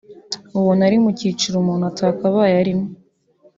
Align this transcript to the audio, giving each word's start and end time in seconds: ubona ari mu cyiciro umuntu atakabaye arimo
ubona 0.57 0.81
ari 0.87 0.97
mu 1.03 1.09
cyiciro 1.17 1.55
umuntu 1.59 1.83
atakabaye 1.91 2.53
arimo 2.61 2.85